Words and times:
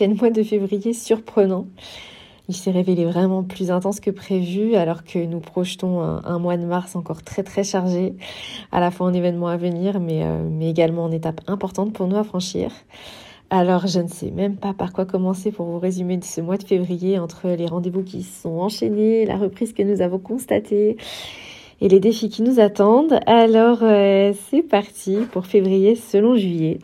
Quel 0.00 0.14
mois 0.14 0.30
de 0.30 0.42
février 0.42 0.94
surprenant. 0.94 1.66
Il 2.48 2.54
s'est 2.54 2.70
révélé 2.70 3.04
vraiment 3.04 3.42
plus 3.42 3.70
intense 3.70 4.00
que 4.00 4.10
prévu 4.10 4.74
alors 4.74 5.04
que 5.04 5.18
nous 5.18 5.40
projetons 5.40 6.00
un, 6.00 6.38
mois 6.38 6.56
de 6.56 6.64
mars 6.64 6.96
encore 6.96 7.22
très 7.22 7.42
très 7.42 7.64
chargé, 7.64 8.14
à 8.72 8.80
la 8.80 8.90
fois 8.90 9.08
en 9.08 9.12
événements 9.12 9.48
à 9.48 9.58
venir 9.58 10.00
mais, 10.00 10.22
euh, 10.22 10.42
mais 10.50 10.70
également 10.70 11.04
en 11.04 11.10
étape 11.10 11.42
importante 11.48 11.92
pour 11.92 12.06
nous 12.06 12.16
à 12.16 12.24
franchir. 12.24 12.70
Alors 13.50 13.88
je 13.88 14.00
ne 14.00 14.08
sais 14.08 14.30
même 14.30 14.56
pas 14.56 14.72
par 14.72 14.94
quoi 14.94 15.04
commencer 15.04 15.52
pour 15.52 15.66
vous 15.66 15.78
résumer 15.78 16.18
ce 16.22 16.40
mois 16.40 16.56
de 16.56 16.64
février 16.64 17.18
entre 17.18 17.50
les 17.50 17.66
rendez-vous 17.66 18.02
qui 18.02 18.22
sont 18.22 18.58
enchaînés, 18.58 19.26
la 19.26 19.36
reprise 19.36 19.74
que 19.74 19.82
nous 19.82 20.00
avons 20.00 20.18
constatée 20.18 20.96
et 21.82 21.88
les 21.90 22.00
défis 22.00 22.30
qui 22.30 22.40
nous 22.40 22.58
attendent. 22.58 23.20
Alors 23.26 23.80
euh, 23.82 24.32
c'est 24.48 24.62
parti 24.62 25.18
pour 25.30 25.44
février 25.44 25.94
selon 25.94 26.36
juillet. 26.36 26.78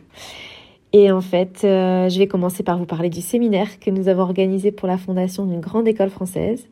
Et 0.98 1.12
en 1.12 1.20
fait, 1.20 1.60
euh, 1.62 2.08
je 2.08 2.18
vais 2.18 2.26
commencer 2.26 2.62
par 2.62 2.78
vous 2.78 2.86
parler 2.86 3.10
du 3.10 3.20
séminaire 3.20 3.78
que 3.80 3.90
nous 3.90 4.08
avons 4.08 4.22
organisé 4.22 4.72
pour 4.72 4.88
la 4.88 4.96
fondation 4.96 5.44
d'une 5.44 5.60
grande 5.60 5.86
école 5.86 6.08
française. 6.08 6.66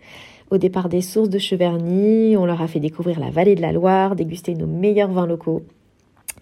Au 0.50 0.56
départ 0.56 0.88
des 0.88 1.02
sources 1.02 1.28
de 1.28 1.38
Cheverny, 1.38 2.34
on 2.34 2.46
leur 2.46 2.62
a 2.62 2.66
fait 2.66 2.80
découvrir 2.80 3.20
la 3.20 3.28
vallée 3.28 3.54
de 3.54 3.60
la 3.60 3.70
Loire, 3.70 4.16
déguster 4.16 4.54
nos 4.54 4.66
meilleurs 4.66 5.10
vins 5.10 5.26
locaux 5.26 5.60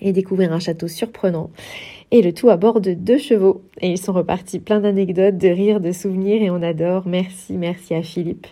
et 0.02 0.12
découvrir 0.12 0.52
un 0.52 0.58
château 0.58 0.88
surprenant. 0.88 1.50
Et 2.10 2.20
le 2.20 2.34
tout 2.34 2.50
à 2.50 2.58
bord 2.58 2.82
de 2.82 2.92
deux 2.92 3.16
chevaux. 3.16 3.62
Et 3.80 3.88
ils 3.88 3.98
sont 3.98 4.12
repartis 4.12 4.58
plein 4.58 4.80
d'anecdotes, 4.80 5.38
de 5.38 5.48
rires, 5.48 5.80
de 5.80 5.92
souvenirs 5.92 6.42
et 6.42 6.50
on 6.50 6.62
adore. 6.62 7.04
Merci, 7.06 7.54
merci 7.54 7.94
à 7.94 8.02
Philippe 8.02 8.46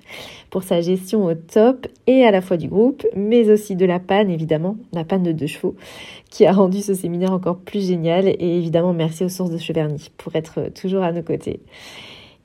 pour 0.48 0.62
sa 0.62 0.80
gestion 0.80 1.26
au 1.26 1.34
top 1.34 1.86
et 2.06 2.24
à 2.24 2.30
la 2.30 2.40
fois 2.40 2.56
du 2.56 2.68
groupe, 2.68 3.06
mais 3.14 3.50
aussi 3.50 3.76
de 3.76 3.84
la 3.84 4.00
panne 4.00 4.30
évidemment, 4.30 4.76
la 4.92 5.04
panne 5.04 5.22
de 5.22 5.32
deux 5.32 5.46
chevaux, 5.46 5.76
qui 6.30 6.46
a 6.46 6.52
rendu 6.52 6.80
ce 6.80 6.94
séminaire 6.94 7.32
encore 7.32 7.58
plus 7.58 7.86
génial. 7.86 8.28
Et 8.28 8.56
évidemment, 8.56 8.92
merci 8.92 9.24
aux 9.24 9.28
sources 9.28 9.50
de 9.50 9.58
Cheverny 9.58 10.10
pour 10.16 10.34
être 10.34 10.72
toujours 10.74 11.02
à 11.02 11.12
nos 11.12 11.22
côtés. 11.22 11.60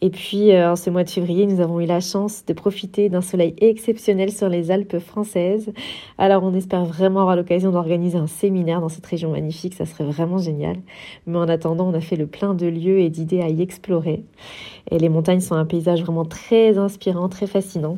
Et 0.06 0.12
puis, 0.12 0.52
euh, 0.52 0.74
en 0.74 0.76
ce 0.76 0.92
mois 0.92 1.04
de 1.04 1.10
février, 1.10 1.48
nous 1.48 1.62
avons 1.62 1.80
eu 1.80 1.88
la 1.88 2.00
chance 2.00 2.46
de 2.46 2.54
profiter 2.54 3.10
d'un 3.10 3.22
soleil 3.22 3.56
exceptionnel 3.58 4.32
sur 4.32 4.50
les 4.50 4.70
Alpes 4.70 5.00
françaises. 5.00 5.74
Alors, 6.20 6.44
on 6.44 6.54
espère 6.54 6.86
vraiment 6.86 7.22
avoir 7.22 7.36
l'occasion 7.36 7.72
d'organiser 7.72 8.16
un 8.16 8.28
séminaire 8.28 8.82
dans 8.82 8.88
cette 8.88 9.08
région 9.08 9.32
magnifique. 9.32 9.74
Ça 9.74 9.88
serait 9.88 10.04
vraiment 10.04 10.38
génial. 10.38 10.76
Mais 11.26 11.40
en 11.40 11.50
attendant, 11.50 11.88
on 11.88 11.94
a 11.96 12.02
fait 12.02 12.18
le 12.18 12.28
plein 12.28 12.54
de 12.54 12.68
lieux 12.68 13.00
et 13.00 13.10
d'idées 13.10 13.42
à 13.42 13.50
y 13.50 13.64
explorer. 13.64 14.24
Et 14.92 15.00
les 15.00 15.10
montagnes 15.10 15.40
sont 15.40 15.56
un 15.56 15.66
paysage 15.66 16.04
vraiment 16.04 16.24
très 16.24 16.78
inspirant, 16.78 17.28
très 17.28 17.48
fascinant. 17.48 17.98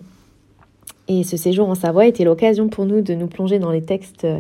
Et 1.10 1.26
ce 1.26 1.36
séjour 1.36 1.68
en 1.68 1.76
Savoie 1.76 2.06
était 2.06 2.24
l'occasion 2.24 2.70
pour 2.70 2.86
nous 2.86 3.02
de 3.02 3.16
nous 3.16 3.28
plonger 3.28 3.60
dans 3.60 3.72
les 3.72 3.82
textes 3.82 4.24
euh, 4.24 4.40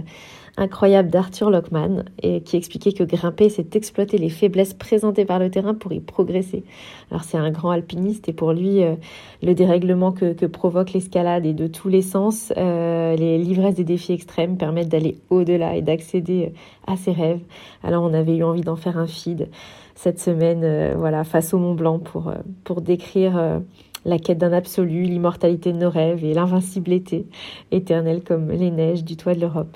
incroyable 0.57 1.09
d'Arthur 1.09 1.51
Lockman 1.51 2.03
et 2.22 2.41
qui 2.41 2.57
expliquait 2.57 2.91
que 2.91 3.03
grimper, 3.03 3.50
c'est 3.50 3.75
exploiter 3.75 4.18
les 4.18 4.29
faiblesses 4.29 4.73
présentées 4.73 5.23
par 5.23 5.38
le 5.40 5.51
terrain 5.51 5.75
pour 5.75 5.94
y 5.94 6.00
progresser. 6.00 6.63
Alors 7.12 7.23
c'est 7.23 7.38
un 7.38 7.51
grand 7.51 7.69
alpiniste 7.69 8.28
et 8.28 8.34
pour 8.34 8.53
lui, 8.53 8.84
euh, 8.84 8.96
le 9.44 9.53
dérèglement 9.53 10.12
que, 10.12 10.34
que 10.34 10.47
provoque 10.47 10.94
l'escalade 10.94 11.46
et 11.46 11.53
de 11.53 11.67
tous 11.67 11.90
les 11.90 12.01
sens, 12.01 12.51
euh, 12.57 13.16
les 13.16 13.38
livresses 13.38 13.75
des 13.75 13.84
défis 13.84 14.13
extrêmes 14.13 14.57
permettent 14.57 14.90
d'aller 14.90 15.19
au-delà 15.29 15.75
et 15.75 15.84
d'accéder 15.84 16.46
euh, 16.47 16.91
à 16.91 16.97
ses 16.97 17.12
rêves. 17.12 17.41
Alors 17.84 18.03
on 18.03 18.13
avait 18.13 18.35
eu 18.35 18.44
envie 18.44 18.62
d'en 18.62 18.75
faire 18.75 18.97
un 18.97 19.07
feed 19.07 19.50
cette 19.94 20.19
semaine, 20.19 20.94
voilà, 20.96 21.23
face 21.23 21.56
au 21.56 21.57
Mont 21.57 21.73
Blanc 21.73 21.97
pour, 21.97 22.31
pour 22.63 22.81
décrire 22.81 23.62
la 24.06 24.19
quête 24.19 24.38
d'un 24.38 24.53
absolu, 24.53 25.01
l'immortalité 25.01 25.73
de 25.73 25.79
nos 25.79 25.90
rêves 25.90 26.23
et 26.23 26.35
l'invincibilité 26.35 27.25
éternelle 27.72 28.23
comme 28.23 28.51
les 28.51 28.69
neiges 28.69 29.03
du 29.03 29.17
toit 29.17 29.34
de 29.34 29.41
l'Europe. 29.41 29.75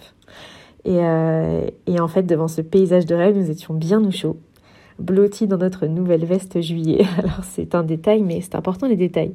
Euh, 0.87 1.67
et, 1.87 1.99
en 1.99 2.07
fait, 2.07 2.23
devant 2.23 2.47
ce 2.47 2.61
paysage 2.61 3.05
de 3.05 3.15
rêve, 3.15 3.37
nous 3.37 3.49
étions 3.49 3.73
bien 3.73 4.03
au 4.03 4.11
chaud, 4.11 4.37
blottis 4.99 5.47
dans 5.47 5.57
notre 5.57 5.87
nouvelle 5.87 6.25
veste 6.25 6.61
juillet. 6.61 7.05
Alors 7.17 7.43
c'est 7.43 7.75
un 7.75 7.83
détail, 7.83 8.21
mais 8.23 8.41
c'est 8.41 8.55
important 8.55 8.87
les 8.87 8.95
détails. 8.95 9.33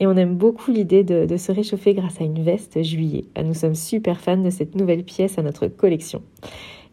Et 0.00 0.06
on 0.06 0.16
aime 0.16 0.34
beaucoup 0.34 0.70
l'idée 0.70 1.04
de, 1.04 1.36
se 1.36 1.52
réchauffer 1.52 1.94
grâce 1.94 2.20
à 2.20 2.24
une 2.24 2.42
veste 2.42 2.82
juillet. 2.82 3.24
Ah, 3.34 3.42
nous 3.42 3.54
sommes 3.54 3.74
super 3.74 4.20
fans 4.20 4.36
de 4.36 4.50
cette 4.50 4.74
nouvelle 4.74 5.04
pièce 5.04 5.38
à 5.38 5.42
notre 5.42 5.68
collection. 5.68 6.22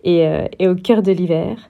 Et, 0.04 0.28
euh, 0.28 0.48
et 0.60 0.68
au 0.68 0.76
cœur 0.76 1.02
de 1.02 1.12
l'hiver, 1.12 1.70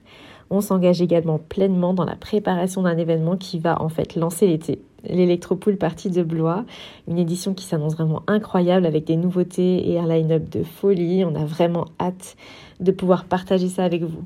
on 0.54 0.60
s'engage 0.60 1.02
également 1.02 1.38
pleinement 1.38 1.94
dans 1.94 2.04
la 2.04 2.16
préparation 2.16 2.82
d'un 2.82 2.96
événement 2.96 3.36
qui 3.36 3.58
va 3.58 3.80
en 3.82 3.88
fait 3.88 4.14
lancer 4.14 4.46
l'été 4.46 4.80
l'Electropool 5.08 5.76
Partie 5.76 6.10
de 6.10 6.22
Blois, 6.22 6.64
une 7.08 7.18
édition 7.18 7.54
qui 7.54 7.64
s'annonce 7.64 7.94
vraiment 7.94 8.22
incroyable 8.26 8.86
avec 8.86 9.04
des 9.04 9.16
nouveautés 9.16 9.90
et 9.90 9.98
un 9.98 10.06
line-up 10.06 10.48
de 10.48 10.62
folie. 10.62 11.24
On 11.24 11.34
a 11.34 11.44
vraiment 11.44 11.86
hâte 12.00 12.36
de 12.80 12.90
pouvoir 12.90 13.24
partager 13.24 13.68
ça 13.68 13.84
avec 13.84 14.02
vous. 14.02 14.24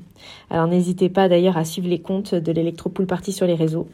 Alors 0.49 0.67
n'hésitez 0.67 1.09
pas 1.09 1.29
d'ailleurs 1.29 1.57
à 1.57 1.65
suivre 1.65 1.89
les 1.89 1.99
comptes 1.99 2.33
de 2.33 2.51
l'Electropool 2.51 3.05
Partie 3.05 3.33
sur 3.33 3.45
les 3.45 3.55
réseaux. 3.55 3.87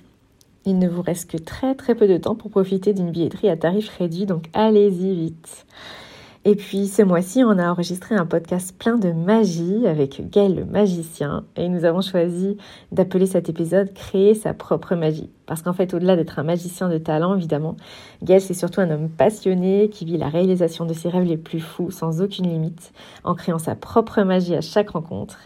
Il 0.65 0.79
ne 0.79 0.87
vous 0.87 1.01
reste 1.01 1.29
que 1.29 1.37
très 1.37 1.75
très 1.75 1.93
peu 1.93 2.07
de 2.07 2.17
temps 2.17 2.35
pour 2.35 2.49
profiter 2.49 2.93
d'une 2.93 3.11
billetterie 3.11 3.49
à 3.49 3.57
tarif 3.57 3.89
réduit, 3.97 4.25
donc 4.25 4.45
allez-y 4.53 5.13
vite. 5.13 5.65
Et 6.47 6.55
puis 6.55 6.87
ce 6.87 7.01
mois-ci, 7.01 7.43
on 7.43 7.57
a 7.57 7.71
enregistré 7.71 8.13
un 8.13 8.27
podcast 8.27 8.77
plein 8.77 8.97
de 8.97 9.11
magie 9.11 9.87
avec 9.87 10.29
Gaël 10.29 10.53
le 10.53 10.63
magicien 10.63 11.43
et 11.55 11.67
nous 11.69 11.85
avons 11.85 12.01
choisi 12.01 12.57
d'appeler 12.91 13.25
cet 13.25 13.49
épisode 13.49 13.91
Créer 13.95 14.35
sa 14.35 14.53
propre 14.53 14.93
magie. 14.93 15.31
Parce 15.47 15.63
qu'en 15.63 15.73
fait, 15.73 15.95
au-delà 15.95 16.15
d'être 16.15 16.37
un 16.37 16.43
magicien 16.43 16.87
de 16.87 16.99
talent, 16.99 17.35
évidemment, 17.35 17.75
Gaël 18.21 18.41
c'est 18.41 18.53
surtout 18.53 18.79
un 18.79 18.91
homme 18.91 19.09
passionné 19.09 19.89
qui 19.89 20.05
vit 20.05 20.19
la 20.19 20.29
réalisation 20.29 20.85
de 20.85 20.93
ses 20.93 21.09
rêves 21.09 21.23
les 21.23 21.37
plus 21.37 21.59
fous 21.59 21.89
sans 21.89 22.21
aucune 22.21 22.47
limite, 22.47 22.93
en 23.23 23.33
créant 23.33 23.57
sa 23.57 23.73
propre 23.73 24.21
magie 24.21 24.53
à 24.53 24.61
chaque 24.61 24.91
rencontre. 24.91 25.39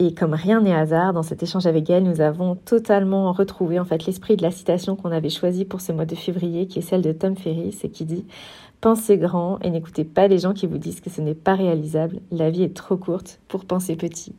Et 0.00 0.14
comme 0.14 0.34
rien 0.34 0.60
n'est 0.60 0.74
hasard, 0.74 1.12
dans 1.12 1.24
cet 1.24 1.42
échange 1.42 1.66
avec 1.66 1.84
Gaël, 1.84 2.04
nous 2.04 2.20
avons 2.20 2.54
totalement 2.54 3.32
retrouvé 3.32 3.80
en 3.80 3.84
fait 3.84 4.06
l'esprit 4.06 4.36
de 4.36 4.42
la 4.42 4.52
citation 4.52 4.94
qu'on 4.94 5.10
avait 5.10 5.28
choisie 5.28 5.64
pour 5.64 5.80
ce 5.80 5.90
mois 5.90 6.04
de 6.04 6.14
février, 6.14 6.68
qui 6.68 6.78
est 6.78 6.82
celle 6.82 7.02
de 7.02 7.10
Tom 7.10 7.36
Ferris, 7.36 7.76
et 7.82 7.90
qui 7.90 8.04
dit 8.04 8.24
Pensez 8.80 9.18
grand 9.18 9.58
et 9.60 9.70
n'écoutez 9.70 10.04
pas 10.04 10.28
les 10.28 10.38
gens 10.38 10.52
qui 10.52 10.68
vous 10.68 10.78
disent 10.78 11.00
que 11.00 11.10
ce 11.10 11.20
n'est 11.20 11.34
pas 11.34 11.56
réalisable. 11.56 12.20
La 12.30 12.48
vie 12.48 12.62
est 12.62 12.76
trop 12.76 12.96
courte 12.96 13.40
pour 13.48 13.64
penser 13.64 13.96
petit. 13.96 14.36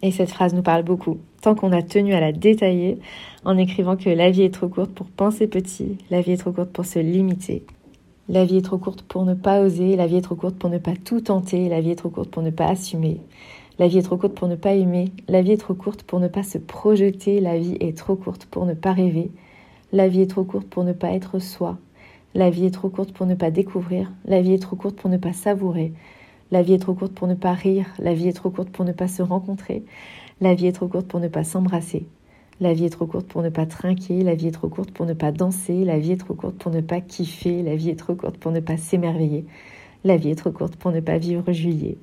Et 0.00 0.10
cette 0.10 0.30
phrase 0.30 0.54
nous 0.54 0.62
parle 0.62 0.84
beaucoup, 0.84 1.18
tant 1.42 1.54
qu'on 1.54 1.72
a 1.72 1.82
tenu 1.82 2.14
à 2.14 2.20
la 2.20 2.32
détailler 2.32 2.98
en 3.44 3.58
écrivant 3.58 3.96
que 3.96 4.08
la 4.08 4.30
vie 4.30 4.42
est 4.42 4.54
trop 4.54 4.68
courte 4.68 4.90
pour 4.90 5.08
penser 5.08 5.46
petit, 5.46 5.98
la 6.10 6.22
vie 6.22 6.32
est 6.32 6.38
trop 6.38 6.52
courte 6.52 6.70
pour 6.70 6.86
se 6.86 6.98
limiter. 6.98 7.66
La 8.30 8.46
vie 8.46 8.56
est 8.56 8.64
trop 8.64 8.78
courte 8.78 9.02
pour 9.02 9.26
ne 9.26 9.34
pas 9.34 9.60
oser, 9.60 9.96
la 9.96 10.06
vie 10.06 10.16
est 10.16 10.22
trop 10.22 10.34
courte 10.34 10.56
pour 10.56 10.70
ne 10.70 10.78
pas 10.78 10.94
tout 11.04 11.20
tenter, 11.20 11.68
la 11.68 11.82
vie 11.82 11.90
est 11.90 11.96
trop 11.96 12.08
courte 12.08 12.30
pour 12.30 12.42
ne 12.42 12.50
pas 12.50 12.68
assumer. 12.68 13.20
La 13.76 13.88
vie 13.88 13.98
est 13.98 14.02
trop 14.02 14.16
courte 14.16 14.34
pour 14.34 14.46
ne 14.46 14.54
pas 14.54 14.74
aimer, 14.74 15.10
la 15.26 15.42
vie 15.42 15.50
est 15.50 15.56
trop 15.56 15.74
courte 15.74 16.04
pour 16.04 16.20
ne 16.20 16.28
pas 16.28 16.44
se 16.44 16.58
projeter, 16.58 17.40
la 17.40 17.58
vie 17.58 17.76
est 17.80 17.98
trop 17.98 18.14
courte 18.14 18.46
pour 18.46 18.66
ne 18.66 18.74
pas 18.74 18.92
rêver, 18.92 19.32
la 19.92 20.06
vie 20.06 20.20
est 20.20 20.30
trop 20.30 20.44
courte 20.44 20.68
pour 20.68 20.84
ne 20.84 20.92
pas 20.92 21.10
être 21.10 21.40
soi, 21.40 21.76
la 22.36 22.50
vie 22.50 22.66
est 22.66 22.70
trop 22.70 22.88
courte 22.88 23.12
pour 23.12 23.26
ne 23.26 23.34
pas 23.34 23.50
découvrir, 23.50 24.12
la 24.26 24.40
vie 24.42 24.52
est 24.52 24.62
trop 24.62 24.76
courte 24.76 24.94
pour 24.94 25.10
ne 25.10 25.16
pas 25.16 25.32
savourer, 25.32 25.92
la 26.52 26.62
vie 26.62 26.74
est 26.74 26.78
trop 26.78 26.94
courte 26.94 27.14
pour 27.14 27.26
ne 27.26 27.34
pas 27.34 27.52
rire, 27.52 27.86
la 27.98 28.14
vie 28.14 28.28
est 28.28 28.32
trop 28.32 28.50
courte 28.50 28.70
pour 28.70 28.84
ne 28.84 28.92
pas 28.92 29.08
se 29.08 29.22
rencontrer, 29.22 29.82
la 30.40 30.54
vie 30.54 30.68
est 30.68 30.72
trop 30.72 30.86
courte 30.86 31.08
pour 31.08 31.18
ne 31.18 31.26
pas 31.26 31.42
s'embrasser, 31.42 32.06
la 32.60 32.74
vie 32.74 32.84
est 32.84 32.90
trop 32.90 33.06
courte 33.06 33.26
pour 33.26 33.42
ne 33.42 33.50
pas 33.50 33.66
trinquer, 33.66 34.22
la 34.22 34.36
vie 34.36 34.46
est 34.46 34.52
trop 34.52 34.68
courte 34.68 34.92
pour 34.92 35.04
ne 35.04 35.14
pas 35.14 35.32
danser, 35.32 35.84
la 35.84 35.98
vie 35.98 36.12
est 36.12 36.16
trop 36.18 36.34
courte 36.34 36.54
pour 36.58 36.70
ne 36.70 36.80
pas 36.80 37.00
kiffer, 37.00 37.64
la 37.64 37.74
vie 37.74 37.90
est 37.90 37.98
trop 37.98 38.14
courte 38.14 38.36
pour 38.36 38.52
ne 38.52 38.60
pas 38.60 38.76
s'émerveiller, 38.76 39.46
la 40.04 40.16
vie 40.16 40.30
est 40.30 40.36
trop 40.36 40.52
courte 40.52 40.76
pour 40.76 40.92
ne 40.92 41.00
pas 41.00 41.18
vivre 41.18 41.50
juillet. 41.50 41.98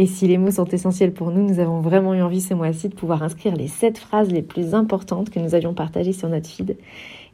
Et 0.00 0.06
si 0.06 0.26
les 0.26 0.38
mots 0.38 0.50
sont 0.50 0.64
essentiels 0.64 1.12
pour 1.12 1.30
nous, 1.30 1.46
nous 1.46 1.60
avons 1.60 1.82
vraiment 1.82 2.14
eu 2.14 2.22
envie 2.22 2.40
ce 2.40 2.54
mois-ci 2.54 2.88
de 2.88 2.94
pouvoir 2.94 3.22
inscrire 3.22 3.54
les 3.54 3.68
sept 3.68 3.98
phrases 3.98 4.30
les 4.30 4.40
plus 4.40 4.74
importantes 4.74 5.28
que 5.28 5.38
nous 5.38 5.54
avions 5.54 5.74
partagées 5.74 6.14
sur 6.14 6.30
notre 6.30 6.48
feed 6.48 6.78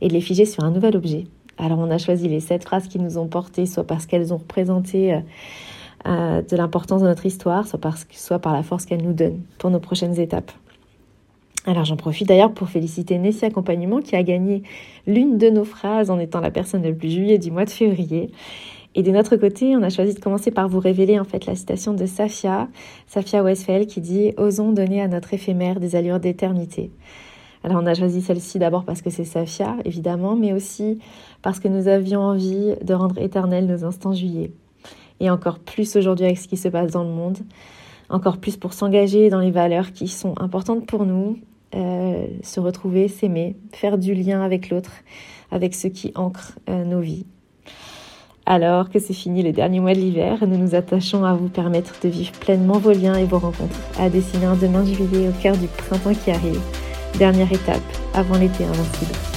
et 0.01 0.09
de 0.09 0.13
les 0.13 0.21
figer 0.21 0.47
sur 0.47 0.65
un 0.65 0.73
nouvel 0.73 0.97
objet. 0.97 1.27
Alors 1.59 1.79
on 1.79 1.89
a 1.93 1.99
choisi 1.99 2.29
les 2.29 2.41
sept 2.41 2.65
phrases 2.65 2.89
qui 2.89 2.99
nous 2.99 3.19
ont 3.19 3.29
porté, 3.29 3.67
soit 3.67 3.87
parce 3.87 4.05
qu'elles 4.07 4.35
ont 4.35 4.39
représenté 4.39 5.15
euh, 5.15 5.21
euh, 6.09 6.43
de 6.43 6.57
l'importance 6.57 7.03
de 7.03 7.07
notre 7.07 7.25
histoire, 7.25 7.69
soit, 7.69 7.79
parce, 7.79 8.05
soit 8.11 8.41
par 8.41 8.53
la 8.53 8.65
force 8.65 8.85
qu'elles 8.85 9.05
nous 9.05 9.13
donnent 9.13 9.43
pour 9.59 9.71
nos 9.71 9.79
prochaines 9.79 10.19
étapes. 10.19 10.51
Alors 11.67 11.85
j'en 11.85 11.97
profite 11.97 12.27
d'ailleurs 12.27 12.53
pour 12.53 12.69
féliciter 12.69 13.17
Nessie 13.19 13.45
Accompagnement 13.45 14.01
qui 14.01 14.17
a 14.17 14.25
gagné 14.25 14.65
l'une 15.07 15.39
de 15.39 15.51
nos 15.51 15.65
phrases 15.65 16.11
en 16.11 16.19
étant 16.19 16.41
la 16.41 16.51
personne 16.51 16.83
la 16.83 16.91
plus 16.91 17.11
juillet 17.11 17.39
du 17.39 17.53
mois 17.53 17.65
de 17.65 17.71
février. 17.71 18.33
Et 18.98 19.02
de 19.02 19.10
notre 19.10 19.37
côté, 19.37 19.76
on 19.76 19.82
a 19.82 19.90
choisi 19.90 20.14
de 20.14 20.20
commencer 20.20 20.50
par 20.50 20.70
vous 20.70 20.81
révéler 20.81 21.20
en 21.20 21.25
fait 21.25 21.44
la 21.44 21.54
citation 21.54 21.93
de 21.93 22.06
Safia, 22.06 22.66
Safia 23.06 23.43
Westphal 23.43 23.84
qui 23.84 24.00
dit 24.00 24.32
Osons 24.38 24.72
donner 24.72 25.02
à 25.02 25.06
notre 25.06 25.34
éphémère 25.34 25.81
des 25.81 25.96
allures 25.96 26.19
d'éternité. 26.19 26.90
Alors 27.62 27.82
on 27.82 27.87
a 27.87 27.93
choisi 27.93 28.22
celle-ci 28.22 28.58
d'abord 28.58 28.87
parce 28.87 29.02
que 29.02 29.10
c'est 29.10 29.26
Safia, 29.26 29.76
évidemment, 29.84 30.34
mais 30.34 30.54
aussi 30.54 30.98
parce 31.43 31.60
que 31.60 31.69
nous 31.69 31.88
avions 31.88 32.20
envie 32.20 32.75
de 32.81 32.94
rendre 32.94 33.19
éternels 33.19 33.66
nos 33.66 33.84
instants 33.84 34.14
juillet. 34.14 34.52
Et 35.20 35.28
encore 35.28 35.58
plus 35.58 35.94
aujourd'hui 35.96 36.25
avec 36.25 36.38
ce 36.38 36.48
qui 36.48 36.56
se 36.56 36.69
passe 36.69 36.93
dans 36.93 37.04
le 37.04 37.10
monde, 37.10 37.37
encore 38.08 38.38
plus 38.38 38.56
pour 38.56 38.72
s'engager 38.72 39.28
dans 39.28 39.40
les 39.40 39.50
valeurs 39.50 39.93
qui 39.93 40.08
sont 40.08 40.32
importantes 40.38 40.87
pour 40.87 41.04
nous 41.04 41.37
euh, 41.75 42.28
se 42.43 42.60
retrouver, 42.60 43.08
s'aimer, 43.08 43.56
faire 43.75 43.98
du 43.98 44.14
lien 44.14 44.40
avec 44.40 44.70
l'autre, 44.70 44.93
avec 45.50 45.75
ce 45.75 45.88
qui 45.88 46.12
ancre 46.14 46.58
euh, 46.70 46.84
nos 46.84 47.00
vies. 47.00 47.26
Alors 48.48 48.90
que 48.90 49.00
c'est 49.00 49.12
fini 49.12 49.43
le 49.43 49.50
dernier 49.50 49.81
mois 49.81 49.93
de 49.93 49.98
l'hiver, 49.98 50.46
nous 50.46 50.56
nous 50.56 50.76
attachons 50.76 51.25
à 51.25 51.34
vous 51.34 51.48
permettre 51.48 51.94
de 52.00 52.08
vivre 52.08 52.31
pleinement 52.31 52.78
vos 52.78 52.93
liens 52.93 53.16
et 53.16 53.25
vos 53.25 53.40
rencontres, 53.40 53.76
à 53.98 54.08
dessiner 54.08 54.46
un 54.46 54.54
demain 54.54 54.84
juillet 54.84 55.28
au 55.28 55.43
cœur 55.43 55.56
du 55.56 55.66
printemps 55.66 56.14
qui 56.14 56.31
arrive, 56.31 56.60
dernière 57.19 57.52
étape 57.52 57.82
avant 58.14 58.38
l'été 58.38 58.62
invincible. 58.62 59.36